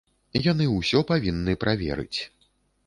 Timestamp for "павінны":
1.11-1.57